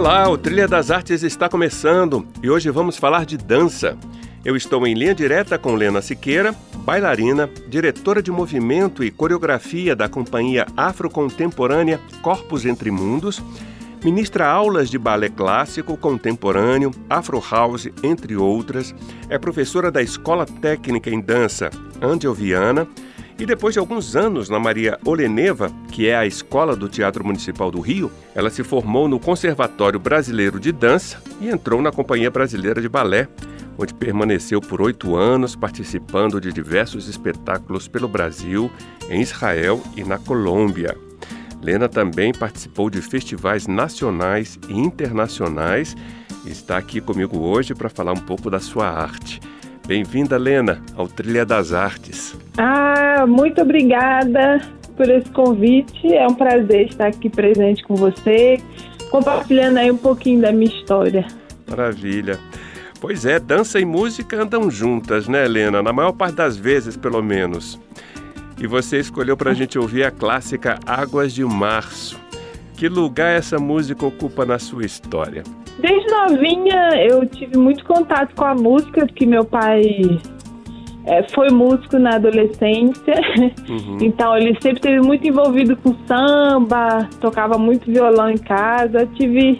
[0.00, 3.98] Olá, o Trilha das Artes está começando e hoje vamos falar de dança.
[4.42, 10.08] Eu estou em linha direta com Lena Siqueira, bailarina, diretora de movimento e coreografia da
[10.08, 13.42] companhia afrocontemporânea Corpos Entre Mundos,
[14.02, 18.94] ministra aulas de balé clássico, contemporâneo, afro house, entre outras,
[19.28, 21.68] é professora da Escola Técnica em Dança
[22.00, 22.88] Angel Viana
[23.40, 27.70] e depois de alguns anos na Maria Oleneva, que é a escola do Teatro Municipal
[27.70, 32.82] do Rio, ela se formou no Conservatório Brasileiro de Dança e entrou na Companhia Brasileira
[32.82, 33.28] de Balé,
[33.78, 38.70] onde permaneceu por oito anos participando de diversos espetáculos pelo Brasil,
[39.08, 40.94] em Israel e na Colômbia.
[41.62, 45.96] Lena também participou de festivais nacionais e internacionais
[46.44, 49.40] e está aqui comigo hoje para falar um pouco da sua arte.
[49.90, 52.38] Bem-vinda, Lena, ao Trilha das Artes.
[52.56, 54.60] Ah, muito obrigada
[54.96, 56.14] por esse convite.
[56.14, 58.60] É um prazer estar aqui presente com você,
[59.10, 61.26] compartilhando aí um pouquinho da minha história.
[61.68, 62.38] Maravilha.
[63.00, 65.82] Pois é, dança e música andam juntas, né, Helena?
[65.82, 67.76] Na maior parte das vezes, pelo menos.
[68.60, 72.16] E você escolheu para a gente ouvir a clássica Águas de Março.
[72.80, 75.42] Que lugar essa música ocupa na sua história?
[75.80, 79.82] Desde novinha eu tive muito contato com a música, porque meu pai
[81.04, 83.20] é, foi músico na adolescência,
[83.68, 83.98] uhum.
[84.00, 89.06] então ele sempre esteve muito envolvido com samba, tocava muito violão em casa.
[89.14, 89.58] Tive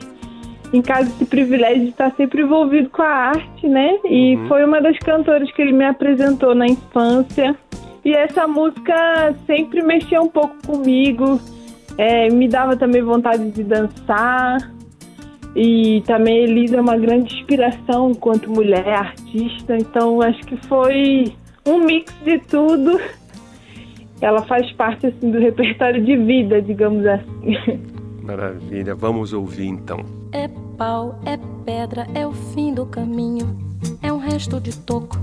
[0.72, 3.98] em casa esse privilégio de estar sempre envolvido com a arte, né?
[4.06, 4.48] E uhum.
[4.48, 7.54] foi uma das cantoras que ele me apresentou na infância.
[8.02, 11.38] E essa música sempre mexia um pouco comigo,
[12.00, 14.72] é, me dava também vontade de dançar.
[15.54, 21.34] E também Elisa é uma grande inspiração enquanto mulher artista, então acho que foi
[21.66, 22.98] um mix de tudo.
[24.22, 27.56] Ela faz parte assim do repertório de vida, digamos assim.
[28.22, 29.98] Maravilha, vamos ouvir então.
[30.32, 33.58] É pau, é pedra, é o fim do caminho.
[34.02, 35.18] É um resto de toco,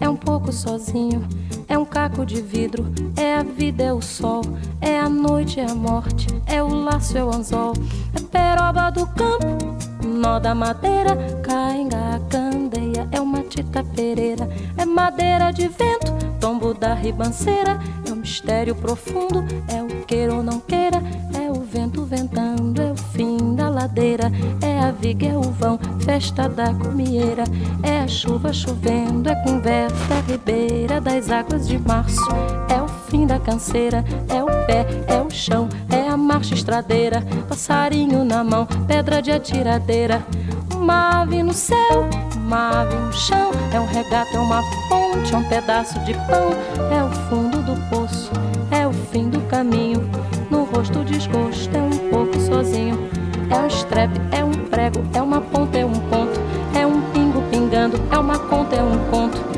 [0.00, 1.26] é um pouco sozinho.
[1.68, 4.42] É um caco de vidro, é a vida, é o sol.
[4.80, 7.72] É a noite, é a morte, é o laço, é o anzol.
[8.14, 9.46] É peroba do campo,
[10.04, 11.16] nó da madeira.
[11.42, 14.48] Cainga, candeia, é uma tita pereira.
[14.76, 17.78] É madeira de vento, tombo da ribanceira.
[18.08, 21.00] É um mistério profundo, é o queira ou não queira.
[21.70, 24.32] Vento ventando, é o fim da ladeira.
[24.62, 27.44] É a viga, é o vão, festa da comieira.
[27.82, 32.26] É a chuva chovendo, é conversa, é ribeira das águas de março.
[32.70, 37.22] É o fim da canseira, é o pé, é o chão, é a marcha estradeira.
[37.46, 40.24] Passarinho na mão, pedra de atiradeira.
[40.74, 43.50] Uma ave no céu, uma ave no chão.
[43.74, 46.50] É um regato, é uma fonte, é um pedaço de pão.
[46.90, 48.30] É o fundo do poço,
[48.70, 50.08] é o fim do caminho.
[50.78, 53.10] No rosto desgosto, é um pouco sozinho.
[53.50, 56.40] É um estrepe, é um prego, é uma ponta, é um ponto.
[56.72, 59.57] É um pingo pingando, é uma conta, é um conto.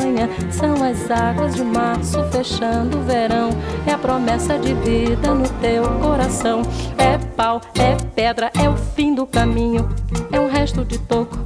[0.51, 3.49] São as águas de março fechando o verão.
[3.85, 6.61] É a promessa de vida no teu coração.
[6.97, 9.89] É pau, é pedra, é o fim do caminho.
[10.31, 11.39] É um resto de toco,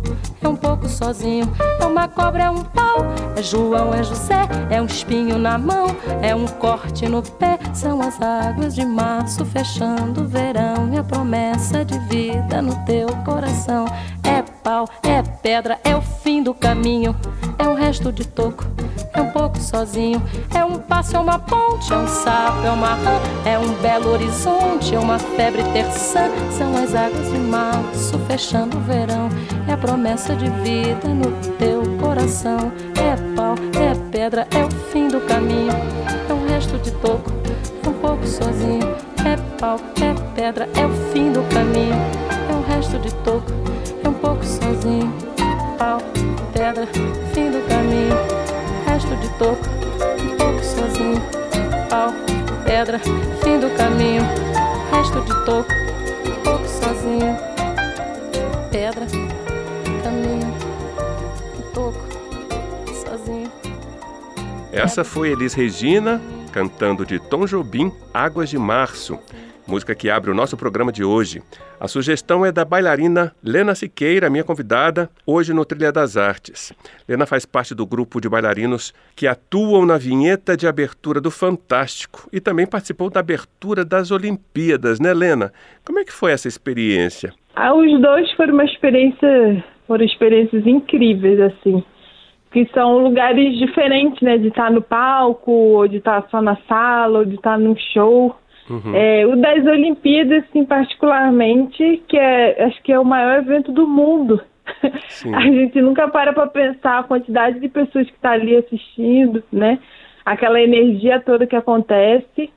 [0.43, 1.49] é um pouco sozinho.
[1.79, 2.97] É uma cobra, é um pau.
[3.37, 5.87] É João, é José, é um espinho na mão.
[6.21, 7.57] É um corte no pé.
[7.73, 10.91] São as águas de março fechando o verão.
[10.93, 13.85] É a promessa de vida no teu coração.
[14.21, 17.15] É pau, é pedra, é o fim do caminho.
[17.57, 18.65] É um resto de toco,
[19.13, 20.21] é um pouco sozinho.
[20.53, 23.19] É um passo, é uma ponte, é um sapo, é uma rã.
[23.45, 29.29] É um belo horizonte, é uma febre São as águas de março fechando o verão.
[29.67, 32.71] É a promessa de vida no teu coração.
[32.95, 35.73] É pau, é pedra, é o fim do caminho.
[36.29, 37.31] É um resto de toco,
[37.83, 38.95] é um pouco sozinho.
[39.25, 41.95] É pau, é pedra, é o fim do caminho.
[42.49, 43.51] É um resto de toco,
[44.03, 45.25] é um pouco sozinho.
[46.55, 46.87] pedra,
[47.33, 48.15] fim do caminho,
[48.87, 49.61] resto de toco,
[50.23, 51.21] um pouco sozinho.
[51.89, 52.11] Pau,
[52.65, 54.23] pedra, fim do caminho,
[54.95, 55.73] resto de toco,
[56.25, 57.35] um pouco sozinho.
[58.71, 59.05] Pedra,
[60.01, 60.53] caminho,
[61.73, 61.99] toco,
[63.05, 63.51] sozinho.
[64.71, 66.21] Essa foi Elis Regina
[66.51, 69.19] cantando de Tom Jobim, Águas de Março
[69.67, 71.41] música que abre o nosso programa de hoje.
[71.79, 76.73] A sugestão é da bailarina Lena Siqueira, minha convidada, hoje no Trilha das Artes.
[77.07, 82.29] Lena faz parte do grupo de bailarinos que atuam na vinheta de abertura do Fantástico
[82.31, 85.51] e também participou da abertura das Olimpíadas, né, Lena?
[85.83, 87.33] Como é que foi essa experiência?
[87.55, 91.83] Ah, os dois foram uma experiência, foram experiências incríveis, assim
[92.51, 94.37] que são lugares diferentes, né?
[94.37, 98.33] De estar no palco, ou de estar só na sala, ou de estar num show.
[98.69, 98.95] Uhum.
[98.95, 103.87] É, o das Olimpíadas, assim, particularmente, que é, acho que é o maior evento do
[103.87, 104.41] mundo.
[105.35, 109.79] A gente nunca para para pensar a quantidade de pessoas que está ali assistindo, né?
[110.25, 112.49] Aquela energia toda que acontece.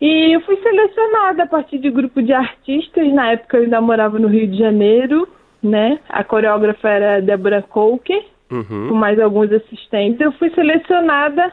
[0.00, 3.12] E eu fui selecionada a partir de grupo de artistas.
[3.12, 5.28] Na época eu ainda morava no Rio de Janeiro,
[5.62, 5.98] né?
[6.08, 8.88] A coreógrafa era Deborah Coker, uhum.
[8.88, 10.18] com mais alguns assistentes.
[10.18, 11.52] Eu fui selecionada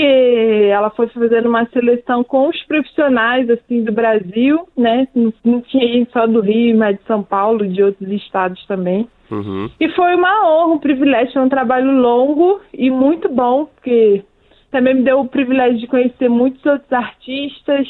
[0.00, 5.06] porque ela foi fazendo uma seleção com os profissionais assim do Brasil, né?
[5.14, 9.06] Não, não tinha só do Rio, mas de São Paulo, de outros estados também.
[9.30, 9.68] Uhum.
[9.78, 14.24] E foi uma honra, um privilégio, foi um trabalho longo e muito bom, porque
[14.70, 17.86] também me deu o privilégio de conhecer muitos outros artistas,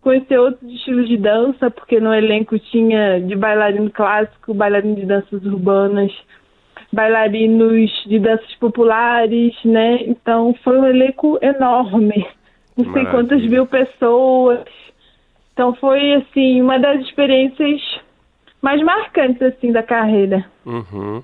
[0.00, 5.44] conhecer outros estilos de dança, porque no elenco tinha de bailarino clássico, bailarino de danças
[5.44, 6.12] urbanas,
[6.92, 10.02] bailarinos de danças populares, né?
[10.02, 12.26] Então foi um elenco enorme,
[12.76, 13.10] não sei Maravilha.
[13.10, 14.64] quantas mil pessoas.
[15.52, 17.80] Então foi assim uma das experiências
[18.62, 20.44] mais marcantes assim da carreira.
[20.64, 21.22] Uhum.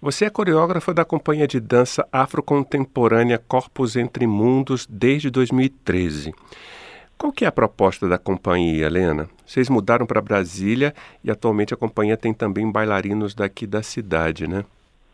[0.00, 6.32] Você é coreógrafa da companhia de dança afrocontemporânea Corpos Entre Mundos desde 2013.
[7.18, 9.26] Qual que é a proposta da companhia, Helena?
[9.44, 10.92] Vocês mudaram para Brasília
[11.24, 14.64] e atualmente a companhia tem também bailarinos daqui da cidade, né?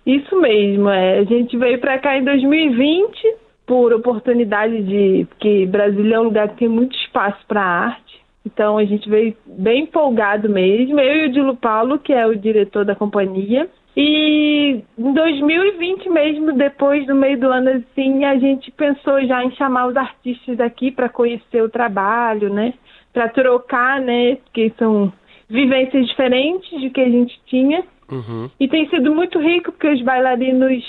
[0.04, 1.18] Isso mesmo, é.
[1.18, 6.48] A gente veio para cá em 2020 por oportunidade de que Brasília é um lugar
[6.48, 8.20] que tem muito espaço para arte.
[8.44, 10.98] Então a gente veio bem empolgado mesmo.
[10.98, 13.68] Eu e o Dilo Paulo, que é o diretor da companhia.
[13.96, 19.50] E em 2020 mesmo, depois do meio do ano, assim, a gente pensou já em
[19.52, 22.72] chamar os artistas daqui para conhecer o trabalho, né?
[23.12, 24.36] Para trocar, né?
[24.36, 25.12] Porque são
[25.48, 27.84] vivências diferentes de que a gente tinha.
[28.10, 28.50] Uhum.
[28.58, 30.82] E tem sido muito rico porque os bailarinos,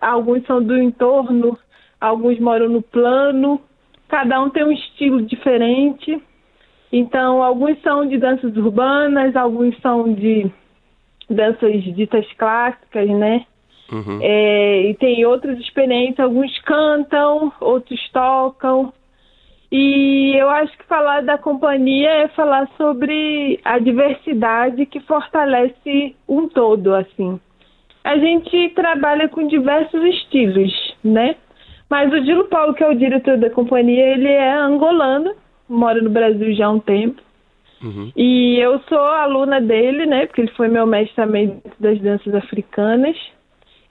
[0.00, 1.58] alguns são do entorno,
[2.00, 3.60] alguns moram no plano,
[4.08, 6.20] cada um tem um estilo diferente.
[6.90, 10.50] Então, alguns são de danças urbanas, alguns são de
[11.30, 13.46] danças ditas clássicas, né?
[13.92, 14.18] Uhum.
[14.22, 18.92] É, e tem outras experiências, alguns cantam, outros tocam.
[19.72, 26.48] E eu acho que falar da companhia é falar sobre a diversidade que fortalece um
[26.48, 27.38] todo, assim.
[28.02, 30.72] A gente trabalha com diversos estilos,
[31.04, 31.36] né?
[31.88, 35.34] Mas o Dilo Paulo, que é o diretor da companhia, ele é angolano,
[35.68, 37.20] mora no Brasil já há um tempo.
[37.82, 38.12] Uhum.
[38.14, 40.26] E eu sou aluna dele, né?
[40.26, 43.16] Porque ele foi meu mestre também das danças africanas.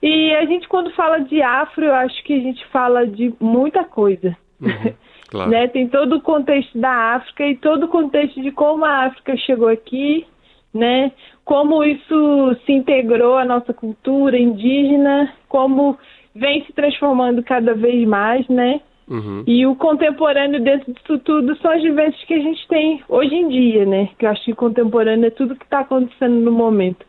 [0.02, 3.84] E a gente, quando fala de afro, eu acho que a gente fala de muita
[3.84, 4.36] coisa.
[4.60, 4.94] Uhum.
[5.30, 5.48] Claro.
[5.48, 5.68] Né?
[5.68, 9.68] Tem todo o contexto da África e todo o contexto de como a África chegou
[9.68, 10.26] aqui,
[10.74, 11.12] né?
[11.44, 15.96] Como isso se integrou à nossa cultura indígena, como
[16.34, 18.80] vem se transformando cada vez mais, né?
[19.10, 19.42] Uhum.
[19.44, 23.48] E o contemporâneo dentro disso tudo são as vivências que a gente tem hoje em
[23.48, 24.08] dia, né?
[24.16, 27.04] Que eu acho que contemporâneo é tudo que está acontecendo no momento.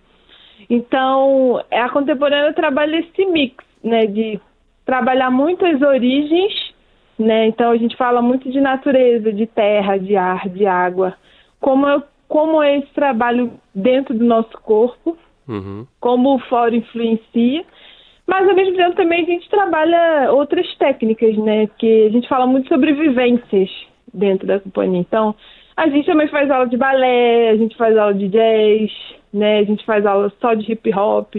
[0.67, 4.07] Então, a contemporânea trabalha esse mix, né?
[4.07, 4.39] De
[4.83, 6.73] trabalhar muito as origens,
[7.19, 7.45] né?
[7.45, 11.13] Então, a gente fala muito de natureza, de terra, de ar, de água.
[11.59, 15.15] Como, é, como é esse trabalho dentro do nosso corpo,
[15.47, 15.85] uhum.
[15.99, 17.63] como o fora influencia
[18.27, 21.67] mas ao mesmo tempo também a gente trabalha outras técnicas, né?
[21.67, 23.69] Porque a gente fala muito sobre vivências
[24.13, 24.99] dentro da companhia.
[24.99, 25.35] Então,
[25.75, 28.91] a gente também faz aula de balé, a gente faz aula de jazz,
[29.33, 29.59] né?
[29.59, 31.35] A gente faz aula só de hip hop,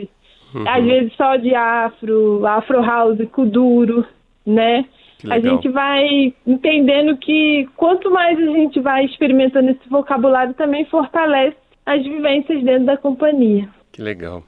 [0.54, 0.64] uhum.
[0.68, 4.06] às vezes só de afro, afro house, kuduro,
[4.46, 4.84] né?
[5.30, 11.56] A gente vai entendendo que quanto mais a gente vai experimentando esse vocabulário, também fortalece
[11.86, 13.68] as vivências dentro da companhia.
[13.92, 14.42] Que legal.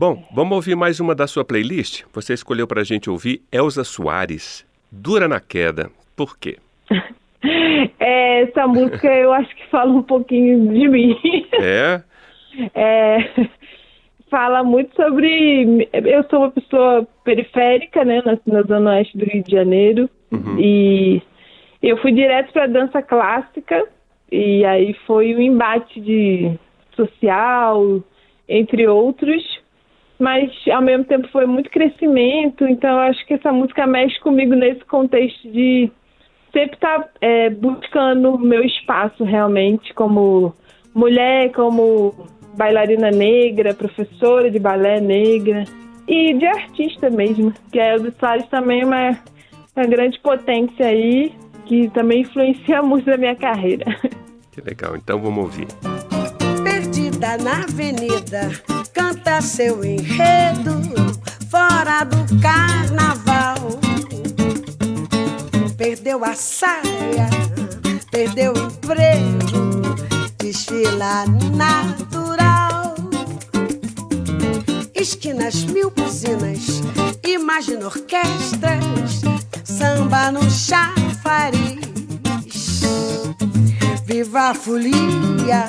[0.00, 2.04] Bom, vamos ouvir mais uma da sua playlist.
[2.14, 5.90] Você escolheu para a gente ouvir Elza Soares, Dura na Queda.
[6.16, 6.56] Por quê?
[7.98, 11.16] É, essa música eu acho que fala um pouquinho de mim.
[11.60, 12.02] É?
[12.74, 13.46] É.
[14.30, 15.88] fala muito sobre.
[15.92, 20.58] Eu sou uma pessoa periférica, né, na, na zona oeste do Rio de Janeiro, uhum.
[20.58, 21.22] e
[21.82, 23.86] eu fui direto para dança clássica,
[24.30, 26.58] e aí foi um embate de
[26.94, 28.02] social,
[28.48, 29.59] entre outros,
[30.20, 34.54] mas ao mesmo tempo foi muito crescimento, então eu acho que essa música mexe comigo
[34.54, 35.90] nesse contexto de
[36.52, 40.54] sempre estar tá, é, buscando o meu espaço realmente como
[40.94, 42.14] mulher, como
[42.54, 45.64] bailarina negra, professora de balé negra
[46.06, 49.18] e de artista mesmo, que a Elza Soares também é uma,
[49.74, 51.32] uma grande potência aí,
[51.64, 53.86] que também influencia muito na minha carreira.
[54.50, 55.68] Que legal, então vamos ouvir.
[56.64, 58.50] Perdida na avenida,
[59.00, 60.78] canta seu enredo,
[61.48, 63.56] fora do carnaval.
[65.78, 67.30] Perdeu a saia,
[68.10, 69.96] perdeu o emprego,
[70.36, 71.24] desfila
[71.56, 72.94] natural.
[74.94, 76.82] Esquinas, mil buzinas,
[77.26, 79.22] imagina orquestras,
[79.64, 81.80] samba no chafariz.
[84.04, 85.68] Viva a folia,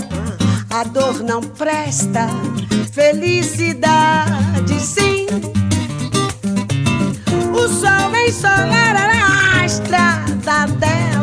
[0.71, 2.27] a dor não presta,
[2.93, 5.25] felicidade sim.
[7.53, 11.20] O sol ensolará a estrada dela,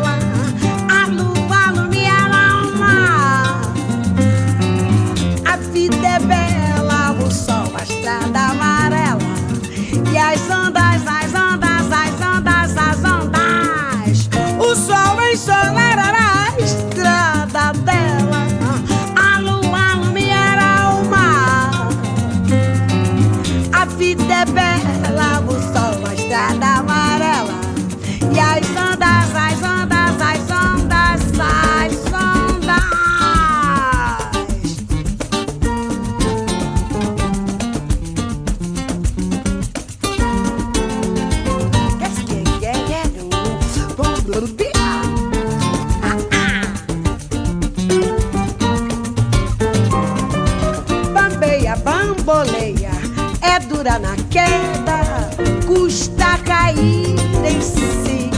[53.97, 55.29] na queda,
[55.65, 58.29] custa cair em si.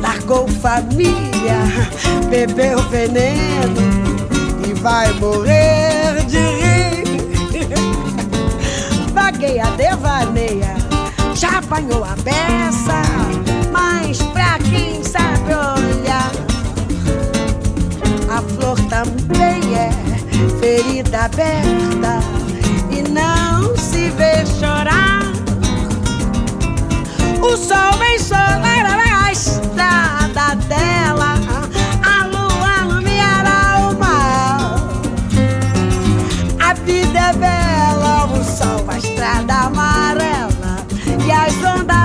[0.00, 1.58] Largou família,
[2.28, 3.80] bebeu veneno
[4.66, 7.68] e vai morrer de rir.
[9.12, 10.74] Vagueia, devaneia,
[11.34, 13.02] já apanhou a beça,
[13.70, 16.32] mas pra quem sabe olhar,
[18.28, 19.90] a flor também é
[20.58, 22.41] ferida aberta
[23.12, 25.22] não se vê chorar.
[27.42, 28.86] O sol vem solar
[29.24, 31.34] a estrada dela,
[32.02, 34.76] a lua iluminará o mar.
[36.58, 40.86] A vida é bela, o sol, a estrada amarela
[41.26, 42.01] e as ondas,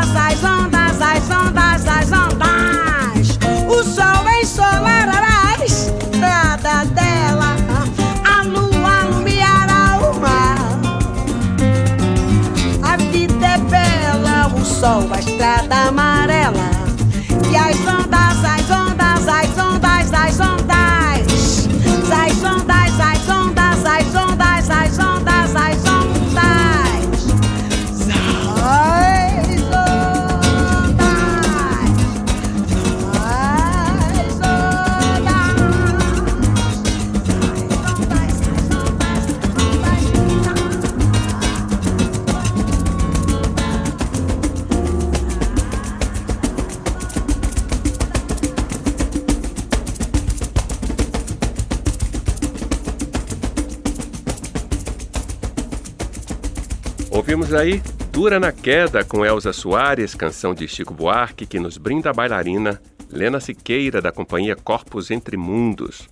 [57.17, 57.81] Ouvimos aí
[58.13, 62.79] Dura na Queda com Elza Soares, canção de Chico Buarque, que nos brinda a bailarina
[63.12, 66.07] Lena Siqueira, da companhia Corpos Entre Mundos.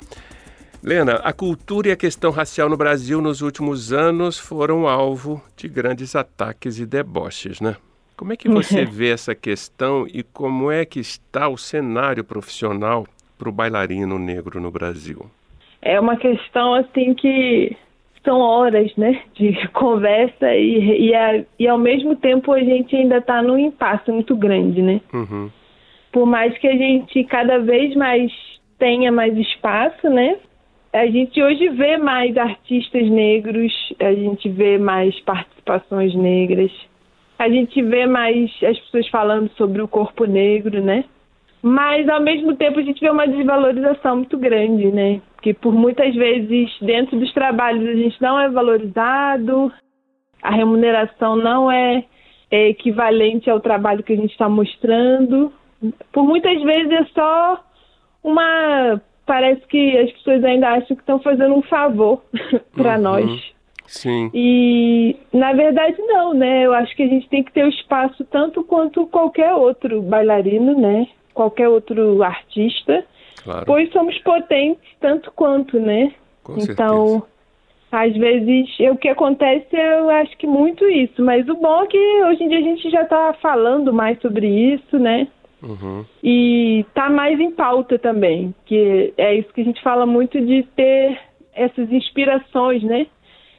[0.81, 5.67] Lena, a cultura e a questão racial no Brasil nos últimos anos foram alvo de
[5.67, 7.75] grandes ataques e deboches, né?
[8.17, 13.05] Como é que você vê essa questão e como é que está o cenário profissional
[13.38, 15.29] para o bailarino negro no Brasil?
[15.83, 17.77] É uma questão assim que
[18.25, 23.17] são horas, né, de conversa e, e, a- e ao mesmo tempo a gente ainda
[23.20, 25.00] está num impasse muito grande, né?
[25.13, 25.50] Uhum.
[26.12, 28.32] Por mais que a gente cada vez mais
[28.77, 30.38] tenha mais espaço, né?
[30.91, 36.72] A gente hoje vê mais artistas negros, a gente vê mais participações negras,
[37.38, 41.03] a gente vê mais as pessoas falando sobre o corpo negro, né?
[41.67, 45.19] Mas ao mesmo tempo a gente vê uma desvalorização muito grande, né?
[45.41, 49.74] Que por muitas vezes dentro dos trabalhos a gente não é valorizado,
[50.43, 52.05] a remuneração não é,
[52.51, 55.51] é equivalente ao trabalho que a gente está mostrando.
[56.12, 57.65] Por muitas vezes é só
[58.24, 59.01] uma.
[59.25, 62.22] Parece que as pessoas ainda acham que estão fazendo um favor
[62.77, 63.01] para uhum.
[63.01, 63.53] nós.
[63.88, 64.29] Sim.
[64.36, 66.63] E na verdade não, né?
[66.63, 70.79] Eu acho que a gente tem que ter o espaço tanto quanto qualquer outro bailarino,
[70.79, 71.07] né?
[71.36, 73.06] Qualquer outro artista.
[73.44, 73.65] Claro.
[73.68, 76.12] Pois somos potentes tanto quanto, né?
[76.44, 77.25] Com então, certeza.
[77.92, 81.24] às vezes, o que acontece, eu acho que muito isso.
[81.24, 84.48] Mas o bom é que hoje em dia a gente já está falando mais sobre
[84.48, 85.27] isso, né?
[85.62, 86.06] Uhum.
[86.24, 90.63] E tá mais em pauta também, que é isso que a gente fala muito de
[90.75, 91.20] ter
[91.54, 93.08] essas inspirações, né?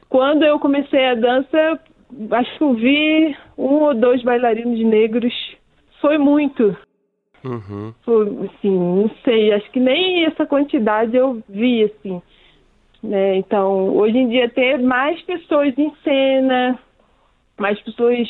[0.09, 1.79] Quando eu comecei a dança,
[2.31, 5.33] acho que eu vi um ou dois bailarinos negros.
[5.99, 6.75] Foi muito.
[7.43, 7.93] Uhum.
[8.45, 12.21] Assim, não sei, acho que nem essa quantidade eu vi, assim.
[13.01, 13.37] Né?
[13.37, 16.79] Então, hoje em dia, ter mais pessoas em cena,
[17.57, 18.27] mais pessoas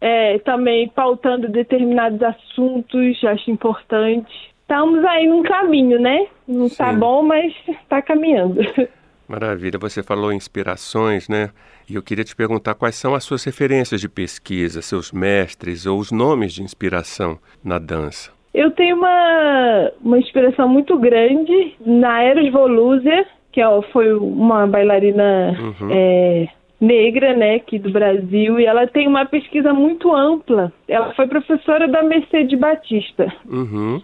[0.00, 4.32] é, também pautando determinados assuntos, acho importante.
[4.62, 6.26] Estamos aí num caminho, né?
[6.46, 8.60] Não está bom, mas está caminhando.
[9.26, 11.50] Maravilha, você falou inspirações, né?
[11.88, 15.98] E eu queria te perguntar quais são as suas referências de pesquisa, seus mestres ou
[15.98, 18.39] os nomes de inspiração na dança.
[18.52, 25.56] Eu tenho uma, uma inspiração muito grande na Eros Volusia, que é, foi uma bailarina
[25.58, 25.88] uhum.
[25.90, 26.48] é,
[26.80, 30.72] negra, né, aqui do Brasil, e ela tem uma pesquisa muito ampla.
[30.88, 33.32] Ela foi professora da Mercedes Batista.
[33.48, 34.02] Uhum.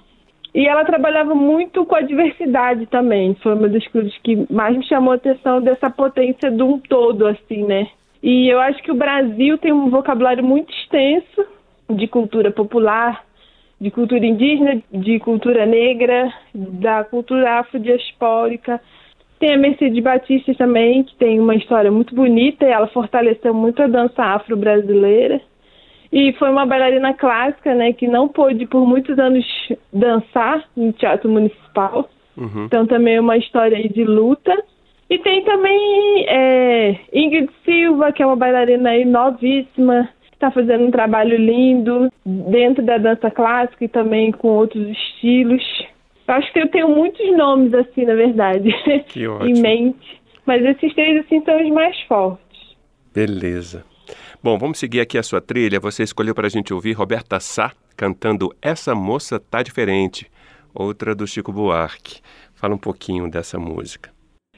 [0.55, 3.35] E ela trabalhava muito com a diversidade também.
[3.43, 7.27] Foi uma das coisas que mais me chamou a atenção dessa potência de um todo,
[7.27, 7.89] assim, né?
[8.23, 11.45] E eu acho que o Brasil tem um vocabulário muito extenso
[11.91, 13.26] de cultura popular,
[13.81, 18.81] de cultura indígena, de cultura negra, da cultura afrodiaspórica.
[19.39, 23.83] Tem a Mercedes Batista também, que tem uma história muito bonita e ela fortaleceu muito
[23.83, 25.41] a dança afro-brasileira.
[26.11, 29.45] E foi uma bailarina clássica, né, que não pôde por muitos anos
[29.93, 32.09] dançar no Teatro Municipal.
[32.37, 32.65] Uhum.
[32.65, 34.57] Então também é uma história aí de luta.
[35.09, 40.91] E tem também é, Ingrid Silva, que é uma bailarina aí novíssima, está fazendo um
[40.91, 45.63] trabalho lindo dentro da dança clássica e também com outros estilos.
[46.29, 48.69] Eu acho que eu tenho muitos nomes assim, na verdade,
[49.43, 50.21] em mente.
[50.45, 52.77] Mas esses três assim são os mais fortes.
[53.13, 53.85] Beleza.
[54.43, 55.81] Bom, vamos seguir aqui a sua trilha.
[55.81, 60.31] Você escolheu para a gente ouvir Roberta Sá cantando Essa Moça Tá Diferente,
[60.75, 62.21] outra do Chico Buarque.
[62.55, 64.11] Fala um pouquinho dessa música.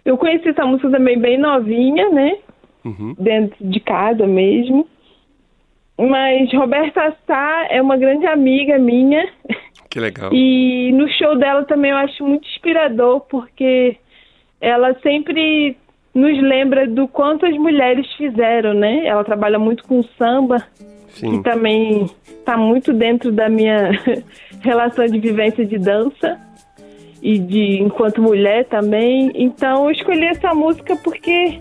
[0.04, 2.38] Eu conheci essa música também bem novinha, né?
[2.84, 3.14] Uhum.
[3.18, 4.88] Dentro de casa mesmo.
[5.98, 9.28] Mas Roberta Sá é uma grande amiga minha.
[9.90, 10.32] Que legal.
[10.32, 13.96] E no show dela também eu acho muito inspirador, porque
[14.60, 15.76] ela sempre
[16.14, 19.06] nos lembra do quanto as mulheres fizeram, né?
[19.06, 20.64] Ela trabalha muito com samba,
[21.08, 21.38] Sim.
[21.38, 23.90] que também está muito dentro da minha
[24.62, 26.38] relação de vivência de dança
[27.22, 29.32] e de enquanto mulher também.
[29.34, 31.60] Então eu escolhi essa música porque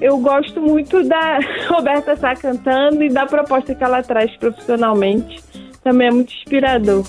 [0.00, 5.42] eu gosto muito da Roberta Sá cantando e da proposta que ela traz profissionalmente.
[5.82, 7.04] Também é muito inspirador.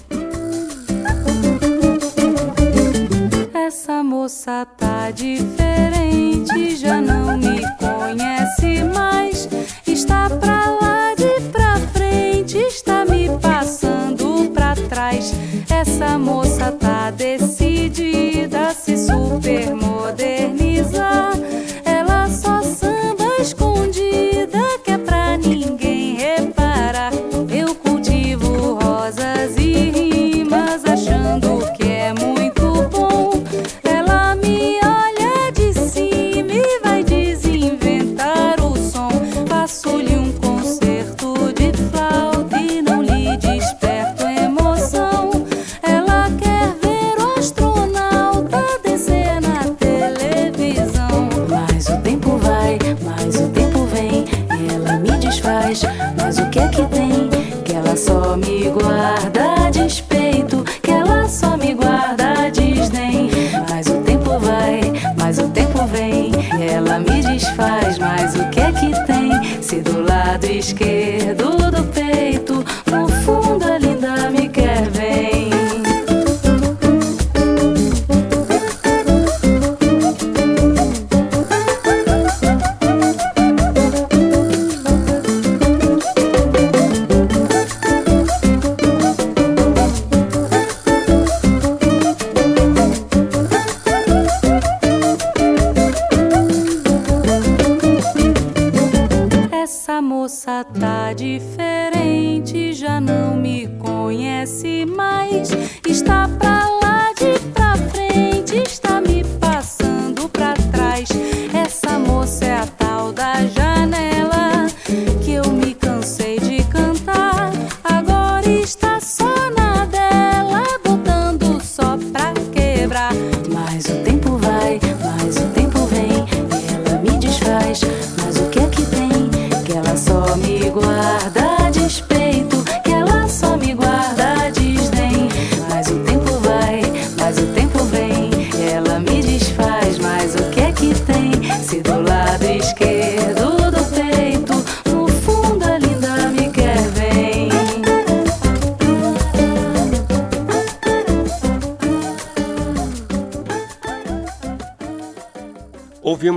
[3.54, 9.48] Essa moça tá diferente, já não me conhece mais.
[9.86, 15.34] Está pra lá de pra frente, está me passando pra trás.
[15.70, 20.19] Essa moça tá decidida se supermodernizar.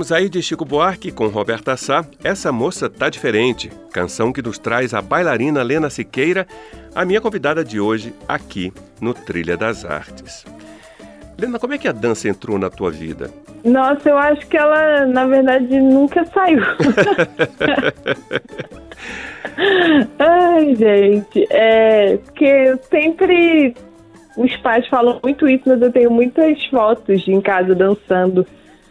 [0.03, 4.59] Ouvimos aí de Chico Buarque com Roberta Sá, Essa Moça Tá Diferente, canção que nos
[4.59, 6.45] traz a bailarina Lena Siqueira,
[6.93, 10.45] a minha convidada de hoje aqui no Trilha das Artes.
[11.39, 13.31] Lena, como é que a dança entrou na tua vida?
[13.63, 16.59] Nossa, eu acho que ela, na verdade, nunca saiu.
[20.19, 23.73] Ai, gente, é porque eu sempre.
[24.35, 28.45] Os pais falam muito isso, mas eu tenho muitas fotos em casa dançando.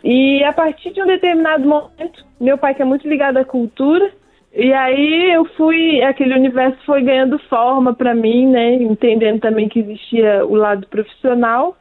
[0.04, 4.10] E a partir de um determinado momento, meu pai que é muito ligado à cultura,
[4.54, 8.74] e aí eu fui, aquele universo foi ganhando forma pra mim, né?
[8.74, 11.76] Entendendo também que existia o lado profissional.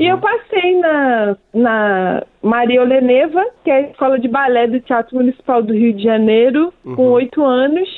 [0.00, 5.16] E eu passei na, na Maria Oleneva, que é a escola de balé do Teatro
[5.16, 7.88] Municipal do Rio de Janeiro, com oito anos.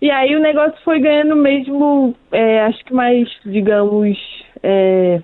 [0.00, 4.18] E aí o negócio foi ganhando mesmo, é, acho que mais, digamos,
[4.62, 5.20] é,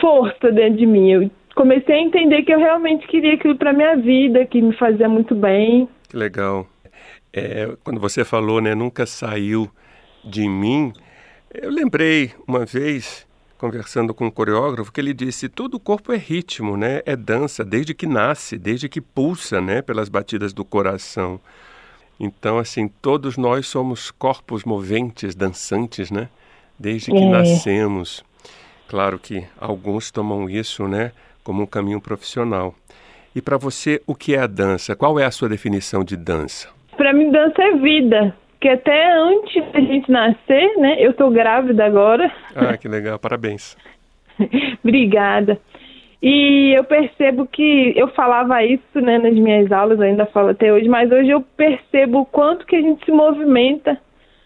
[0.00, 1.10] força dentro de mim.
[1.10, 5.08] Eu comecei a entender que eu realmente queria aquilo pra minha vida, que me fazia
[5.08, 5.88] muito bem.
[6.08, 6.66] Que legal.
[7.32, 9.70] É, quando você falou, né, nunca saiu
[10.24, 10.92] de mim,
[11.52, 16.16] eu lembrei uma vez, conversando com um coreógrafo, que ele disse: todo o corpo é
[16.16, 17.02] ritmo, né?
[17.06, 19.82] É dança, desde que nasce, desde que pulsa, né?
[19.82, 21.40] Pelas batidas do coração.
[22.18, 26.28] Então, assim, todos nós somos corpos moventes, dançantes, né?
[26.78, 27.28] Desde que É.
[27.28, 28.24] nascemos.
[28.88, 31.12] Claro que alguns tomam isso, né,
[31.50, 32.72] como um caminho profissional.
[33.34, 34.94] E para você, o que é a dança?
[34.94, 36.68] Qual é a sua definição de dança?
[36.96, 38.36] Pra mim, dança é vida.
[38.52, 40.94] Porque até antes da gente nascer, né?
[41.00, 42.32] Eu tô grávida agora.
[42.54, 43.76] Ah, que legal, parabéns.
[44.84, 45.58] Obrigada.
[46.22, 50.88] E eu percebo que eu falava isso, né, nas minhas aulas, ainda falo até hoje,
[50.88, 53.98] mas hoje eu percebo o quanto que a gente se movimenta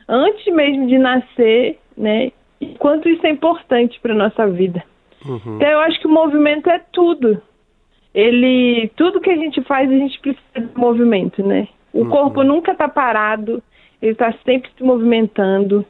[0.08, 2.32] antes mesmo de nascer, né?
[2.62, 4.82] E quanto isso é importante para nossa vida.
[5.26, 5.56] Uhum.
[5.56, 7.40] Então eu acho que o movimento é tudo.
[8.14, 11.66] Ele, tudo que a gente faz, a gente precisa de movimento, né?
[11.92, 13.62] O corpo nunca está parado,
[14.02, 15.84] ele está sempre se movimentando.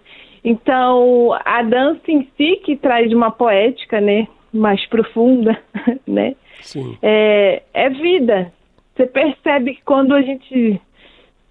[0.44, 5.58] Então, a dança em si que traz uma poética, né, mais profunda,
[6.06, 6.36] né?
[6.60, 6.98] Sim.
[7.02, 8.52] É, é vida.
[8.94, 10.80] Você percebe que quando a gente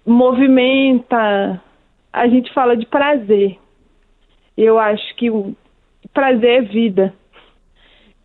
[0.06, 1.60] movimenta,
[2.12, 3.58] a gente fala de prazer.
[4.56, 5.54] Eu acho que o
[6.12, 7.14] prazer é vida.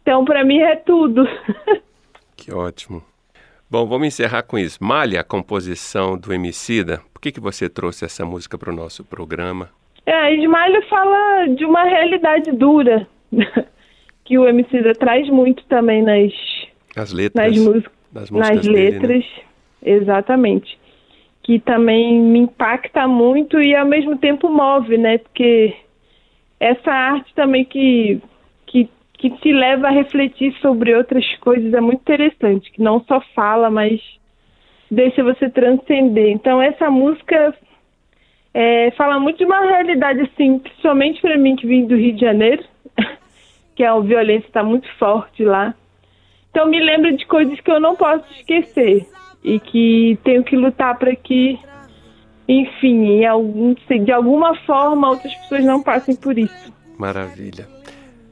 [0.10, 1.24] Então, para mim é tudo.
[2.36, 3.04] Que ótimo.
[3.70, 4.82] Bom, vamos encerrar com isso.
[4.82, 7.02] Malha, a composição do Emicida.
[7.14, 9.70] Por que, que você trouxe essa música para o nosso programa?
[10.06, 13.06] É, a fala de uma realidade dura,
[14.24, 16.32] que o Emicida traz muito também nas,
[16.96, 17.46] As letras.
[17.46, 19.08] nas, músicas, nas nas músicas dele, né?
[19.08, 19.26] letras.
[19.84, 20.80] Exatamente.
[21.44, 25.18] Que também me impacta muito e ao mesmo tempo move, né?
[25.18, 25.76] Porque
[26.58, 28.22] essa arte também que,
[29.20, 33.70] que, te leva a refletir sobre outras coisas é muito interessante, que não só fala,
[33.70, 34.00] mas
[34.90, 36.30] deixa você transcender.
[36.30, 37.54] Então essa música
[38.54, 42.22] é, fala muito de uma realidade assim, principalmente para mim que vim do Rio de
[42.22, 42.64] Janeiro,
[43.76, 45.76] que a violência está muito forte lá.
[46.50, 49.06] Então me lembra de coisas que eu não posso esquecer
[49.44, 51.60] e que tenho que lutar para que,
[52.48, 56.74] enfim, algum- de alguma forma outras pessoas não passem por isso.
[56.98, 57.79] Maravilha.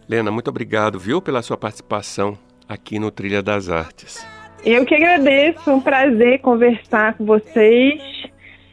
[0.10, 4.26] Lena, muito obrigado, viu, pela sua participação aqui no Trilha das Artes.
[4.66, 8.02] Eu que agradeço, foi um prazer conversar com vocês.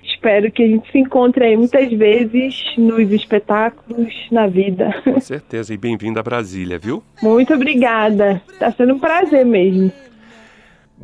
[0.05, 4.95] Espero que a gente se encontre aí muitas vezes nos espetáculos, na vida.
[5.03, 5.75] Com certeza.
[5.75, 7.03] E bem-vindo a Brasília, viu?
[7.21, 8.41] Muito obrigada.
[8.53, 9.93] Está sendo um prazer mesmo.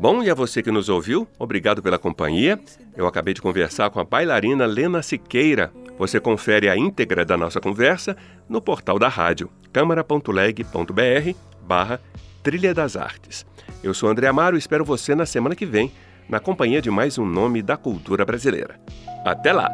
[0.01, 2.59] Bom, e a você que nos ouviu, obrigado pela companhia.
[2.97, 5.71] Eu acabei de conversar com a bailarina Lena Siqueira.
[5.99, 8.17] Você confere a íntegra da nossa conversa
[8.49, 12.01] no portal da rádio, câmara.leg.br barra
[12.43, 13.45] Trilha das Artes.
[13.83, 15.93] Eu sou André Amaro e espero você na semana que vem
[16.31, 18.81] na companhia de mais um nome da cultura brasileira.
[19.23, 19.71] Até lá!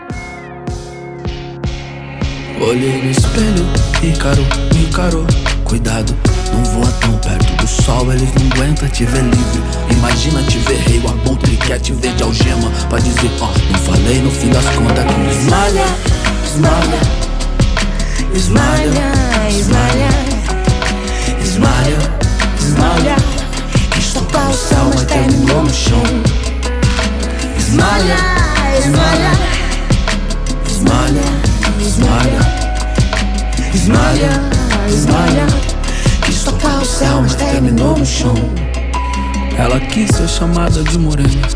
[2.60, 3.64] Olhei no espelho,
[4.02, 5.24] me encarou.
[5.62, 6.12] Cuidado,
[6.56, 9.62] não voa tão perto do sol, eles não aguentam te ver livre.
[9.90, 12.70] Imagina te ver rei, o abutre quer te ver de algema.
[12.88, 15.84] Pra dizer, ó, oh, não falei no fim das contas que esmalha,
[16.44, 17.00] esmalha,
[18.34, 19.12] esmalha,
[19.50, 20.08] esmalha,
[21.42, 21.98] esmalha,
[22.58, 23.16] esmalha.
[23.90, 26.02] Quis tocar o céu, mas terminou no chão.
[27.58, 28.16] Esmalha,
[28.78, 29.32] esmalha,
[30.66, 31.46] esmalha
[31.78, 32.40] esmalha,
[33.74, 34.30] esmalha,
[34.88, 35.75] esmalha.
[36.26, 38.34] Quis tocar o céu, mas terminou no chão.
[39.56, 41.48] Ela quis ser chamada de morena.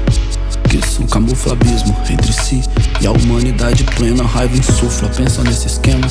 [0.68, 2.62] Quis um camuflabismo entre si
[3.00, 4.22] e a humanidade plena.
[4.22, 6.06] Raiva insufla, pensa nesse esquema.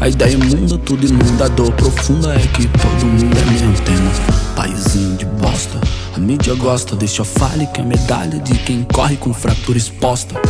[0.00, 1.46] A ideia imunda, tudo inunda.
[1.46, 4.10] A dor profunda é que todo mundo é mesmo tema.
[4.54, 5.80] Paizinho de bosta.
[6.14, 10.40] A mídia gosta, deixa fale que a medalha de quem corre com fratura exposta.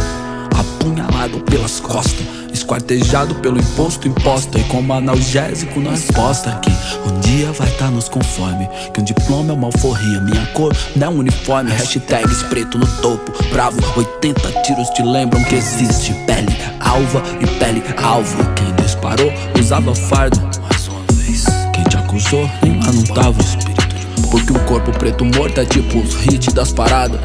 [0.75, 6.71] Apunhalado pelas costas Esquartejado pelo imposto imposta E como analgésico na resposta Que
[7.09, 10.75] um dia vai estar tá nos conforme Que um diploma é uma alforria Minha cor
[10.97, 16.15] não é um uniforme Hashtags preto no topo Bravo, 80 tiros te lembram que existe
[16.27, 22.49] Pele alva e pele alvo Quem disparou usava fardo Mais uma vez Quem te acusou
[22.63, 23.39] nem lá não tava
[24.31, 27.21] Porque um corpo preto morto é tipo os hits das paradas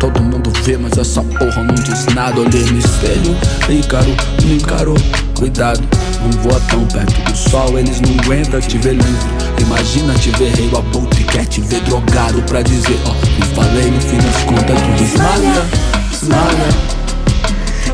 [0.00, 2.40] Todo mundo vê, mas essa porra não diz nada.
[2.40, 3.36] Olhei no espelho,
[3.68, 4.96] Ícaro me encarou.
[5.36, 5.80] Cuidado,
[6.22, 9.12] não voa tão perto do sol, eles não aguentam te ver livre.
[9.60, 13.54] Imagina te ver rei, a e quer te ver drogado pra dizer, ó, oh, me
[13.54, 15.66] falei no fim das contas tudo esmalha,
[16.12, 16.68] esmalha,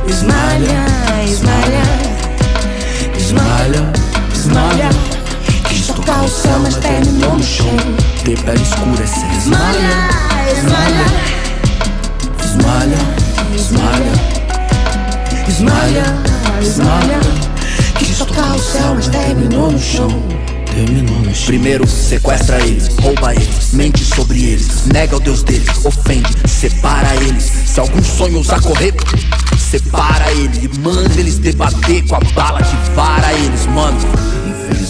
[0.06, 1.82] esmalha, esmalha,
[3.16, 3.92] esmalha,
[4.34, 4.90] esmalha.
[5.68, 7.76] Quis tocar o céu, mas terminou no chão.
[8.24, 10.08] Ter pele escura é ser esmalha,
[10.54, 11.43] esmalha
[12.54, 12.98] esmalha,
[13.56, 14.12] esmalha,
[15.48, 16.04] esmalha,
[16.62, 17.20] esmalha.
[17.98, 20.08] Quis tocar o céu, mas terminou no chão.
[21.46, 27.44] Primeiro sequestra eles, rouba eles, mente sobre eles, nega o Deus deles, ofende, separa eles.
[27.44, 28.94] Se algum sonho usar correr,
[29.58, 33.98] separa ele manda eles debater com a bala que vara eles, mano.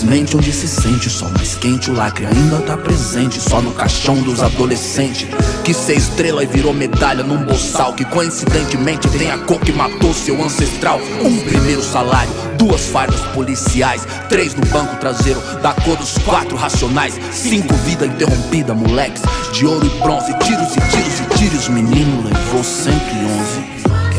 [0.03, 3.41] Onde se sente sol mais quente, o lacre ainda tá presente.
[3.41, 5.29] Só no caixão dos adolescentes.
[5.63, 7.93] Que ser estrela e virou medalha num boçal.
[7.95, 11.01] Que coincidentemente tem a cor que matou seu ancestral.
[11.23, 14.05] Um primeiro salário, duas fardas policiais.
[14.29, 17.15] Três no banco traseiro, da cor dos quatro racionais.
[17.31, 19.23] Cinco vida interrompida, moleques.
[19.53, 21.69] De ouro e bronze, tiros e tiros e tiros.
[21.69, 23.63] Menino levou 111.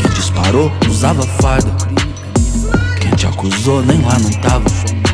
[0.01, 1.69] Quem disparou usava farda.
[3.01, 5.04] Quem te acusou nem lá não tava.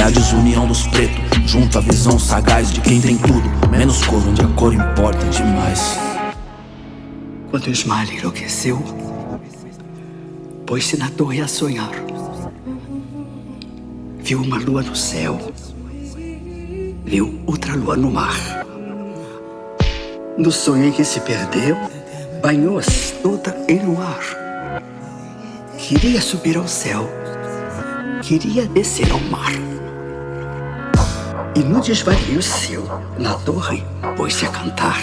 [0.00, 4.26] É a desunião dos pretos, junto à visão sagaz de quem tem tudo, menos cor
[4.26, 5.98] onde a cor importa demais.
[7.50, 8.82] Quando Ismael enlouqueceu,
[10.66, 11.90] pôs-se na torre a sonhar.
[14.20, 15.38] Viu uma lua no céu,
[17.04, 18.64] viu outra lua no mar.
[20.38, 21.76] No sonho em que se perdeu,
[22.40, 24.22] banhou-se toda em luar.
[25.76, 27.06] Queria subir ao céu,
[28.22, 29.52] queria descer ao mar.
[31.52, 32.84] E no desvario seu,
[33.18, 33.84] na torre,
[34.16, 34.98] pôs-se a cantar.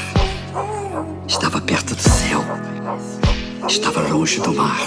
[1.28, 2.42] Estava perto do céu,
[3.68, 4.80] estava longe do mar.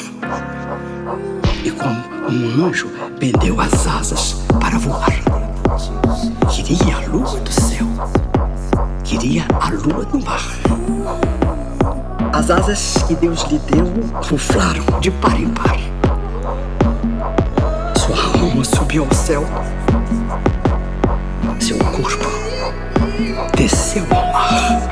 [1.63, 5.13] E como um anjo, pendeu as asas para voar.
[6.51, 7.87] Queria a lua do céu,
[9.05, 10.43] queria a lua do mar.
[12.33, 13.85] As asas que Deus lhe deu
[14.31, 15.77] ruflaram de par em par.
[17.99, 19.45] Sua alma subiu ao céu
[21.61, 22.27] seu corpo
[23.57, 24.91] desceu ao mar.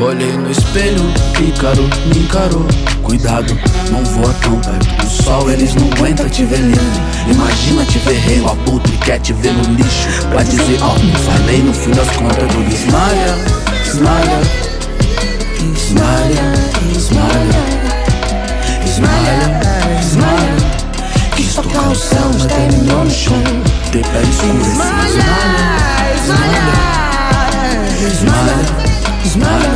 [0.00, 1.02] Olhei no espelho,
[1.40, 2.66] Ícaro me encarou.
[3.02, 3.58] Cuidado,
[3.90, 7.00] não voa tão perto do sol, eles não aguentam te ver livre.
[7.30, 10.08] Imagina te ver rei, o abutre quer te ver no lixo.
[10.30, 13.36] Pra dizer, ó, oh, falei no fim das contas do esmalha,
[13.84, 14.40] esmalha,
[15.72, 16.51] esmalha, esmalha,
[21.52, 23.34] Quis tocar o céu, mas terminou no chão.
[23.92, 25.20] Ter pele escura Esmalha,
[26.16, 26.64] esmalha
[28.06, 28.56] Esmalha,
[29.22, 29.74] esmalha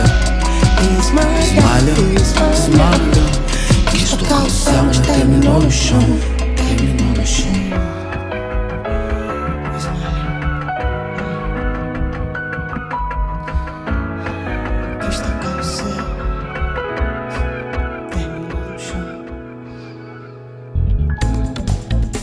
[1.39, 1.95] Esmalha,
[2.55, 3.25] esmalha
[3.91, 6.01] Quis tocar o céu, mas terminou no chão.
[6.57, 7.86] Terminou no chão